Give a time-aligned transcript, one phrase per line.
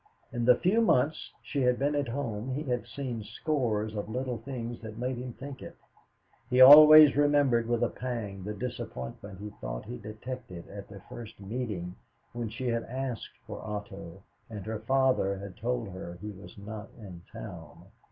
[0.33, 4.39] In the few months she had been at home he had seen scores of little
[4.39, 5.77] things that made him think it.
[6.49, 11.39] He always remembered with a pang the disappointment he thought he detected at their first
[11.39, 11.97] meeting
[12.33, 16.89] when she had asked for Otto, and her father had told her he was not
[16.97, 17.85] in town.